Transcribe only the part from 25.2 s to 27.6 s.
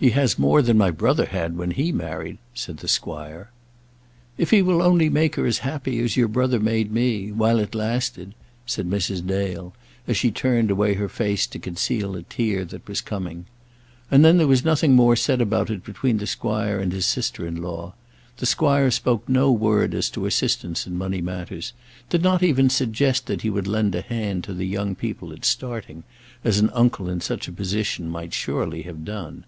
at starting, as an uncle in such a